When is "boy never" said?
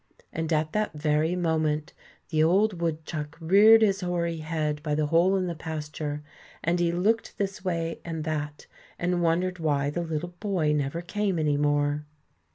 10.39-11.01